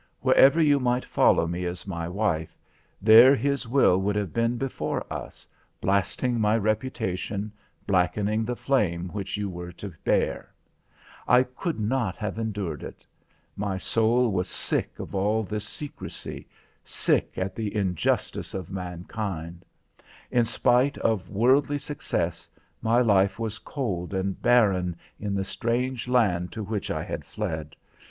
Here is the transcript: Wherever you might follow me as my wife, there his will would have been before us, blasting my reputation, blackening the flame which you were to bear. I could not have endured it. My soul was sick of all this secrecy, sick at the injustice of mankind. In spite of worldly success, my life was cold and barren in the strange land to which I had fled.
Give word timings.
Wherever 0.21 0.59
you 0.59 0.79
might 0.79 1.05
follow 1.05 1.45
me 1.45 1.63
as 1.65 1.85
my 1.85 2.09
wife, 2.09 2.57
there 3.03 3.35
his 3.35 3.67
will 3.67 3.99
would 3.99 4.15
have 4.15 4.33
been 4.33 4.57
before 4.57 5.05
us, 5.13 5.45
blasting 5.79 6.39
my 6.41 6.57
reputation, 6.57 7.51
blackening 7.85 8.43
the 8.43 8.55
flame 8.55 9.09
which 9.09 9.37
you 9.37 9.47
were 9.47 9.71
to 9.73 9.93
bear. 10.03 10.51
I 11.27 11.43
could 11.43 11.79
not 11.79 12.15
have 12.17 12.39
endured 12.39 12.81
it. 12.81 13.05
My 13.55 13.77
soul 13.77 14.31
was 14.31 14.49
sick 14.49 14.97
of 14.97 15.13
all 15.13 15.43
this 15.43 15.67
secrecy, 15.67 16.47
sick 16.83 17.33
at 17.37 17.53
the 17.53 17.75
injustice 17.75 18.55
of 18.55 18.71
mankind. 18.71 19.63
In 20.31 20.45
spite 20.45 20.97
of 20.97 21.29
worldly 21.29 21.77
success, 21.77 22.49
my 22.81 23.01
life 23.01 23.37
was 23.37 23.59
cold 23.59 24.15
and 24.15 24.41
barren 24.41 24.95
in 25.19 25.35
the 25.35 25.45
strange 25.45 26.07
land 26.07 26.51
to 26.53 26.63
which 26.63 26.89
I 26.89 27.03
had 27.03 27.23
fled. 27.23 27.75